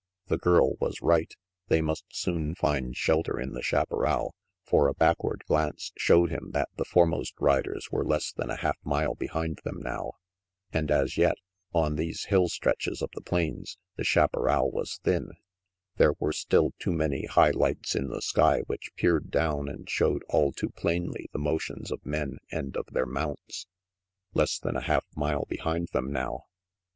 The 0.29 0.39
girl 0.39 0.77
was 0.79 1.03
right. 1.03 1.31
They 1.67 1.79
must 1.79 2.05
soon 2.09 2.55
find 2.55 2.97
shelter 2.97 3.39
in 3.39 3.53
the 3.53 3.61
chaparral, 3.61 4.33
for 4.65 4.87
a 4.87 4.95
backward 4.95 5.43
glance 5.45 5.91
showed 5.95 6.31
him 6.31 6.49
that 6.53 6.69
the 6.75 6.85
foremost 6.85 7.35
riders 7.39 7.91
were 7.91 8.03
less 8.03 8.31
than 8.33 8.49
a 8.49 8.55
half 8.55 8.79
mile 8.83 9.13
behind 9.13 9.59
them 9.63 9.79
now. 9.79 10.13
And 10.73 10.89
as 10.89 11.17
yet, 11.19 11.35
on 11.71 11.97
these 11.97 12.25
hill 12.25 12.49
stretches 12.49 13.03
of 13.03 13.11
the 13.13 13.21
plains, 13.21 13.77
the 13.95 14.03
chaparral 14.03 14.71
was 14.71 14.97
thin. 15.03 15.33
There 15.97 16.15
were 16.17 16.33
still 16.33 16.73
too 16.79 16.93
many 16.93 17.27
high 17.27 17.51
lights 17.51 17.95
in 17.95 18.07
the 18.07 18.23
sky 18.23 18.61
which 18.65 18.95
peered 18.95 19.29
down 19.29 19.69
and 19.69 19.87
showed 19.87 20.23
all 20.29 20.51
too 20.51 20.69
plainly 20.71 21.29
the 21.31 21.37
motions 21.37 21.91
of 21.91 22.03
men 22.03 22.39
and 22.51 22.75
of 22.75 22.87
their 22.91 23.05
mounts. 23.05 23.67
Less 24.33 24.57
than 24.57 24.75
a 24.75 24.81
half 24.81 25.05
mile 25.15 25.45
behind 25.47 25.89
them 25.93 26.11
now! 26.11 26.45